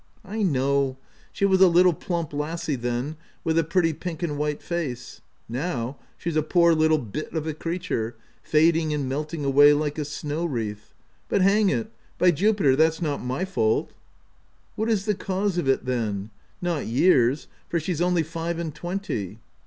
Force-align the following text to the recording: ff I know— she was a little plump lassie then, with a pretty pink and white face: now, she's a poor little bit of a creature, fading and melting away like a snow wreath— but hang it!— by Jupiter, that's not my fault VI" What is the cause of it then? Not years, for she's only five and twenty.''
ff 0.25 0.31
I 0.31 0.41
know— 0.41 0.97
she 1.31 1.45
was 1.45 1.61
a 1.61 1.67
little 1.67 1.93
plump 1.93 2.33
lassie 2.33 2.75
then, 2.75 3.17
with 3.43 3.55
a 3.59 3.63
pretty 3.63 3.93
pink 3.93 4.23
and 4.23 4.35
white 4.35 4.63
face: 4.63 5.21
now, 5.47 5.99
she's 6.17 6.35
a 6.35 6.41
poor 6.41 6.73
little 6.73 6.97
bit 6.97 7.31
of 7.33 7.45
a 7.45 7.53
creature, 7.53 8.15
fading 8.41 8.95
and 8.95 9.07
melting 9.07 9.45
away 9.45 9.73
like 9.73 9.99
a 9.99 10.05
snow 10.05 10.43
wreath— 10.43 10.95
but 11.29 11.43
hang 11.43 11.69
it!— 11.69 11.91
by 12.17 12.31
Jupiter, 12.31 12.75
that's 12.75 12.99
not 12.99 13.21
my 13.23 13.45
fault 13.45 13.89
VI" 13.89 13.95
What 14.77 14.89
is 14.89 15.05
the 15.05 15.13
cause 15.13 15.59
of 15.59 15.69
it 15.69 15.85
then? 15.85 16.31
Not 16.63 16.87
years, 16.87 17.45
for 17.69 17.79
she's 17.79 18.01
only 18.01 18.23
five 18.23 18.57
and 18.57 18.73
twenty.'' 18.73 19.37